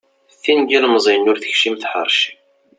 [0.41, 2.31] Tin n yilmeẓyen ur tekcim tḥerci.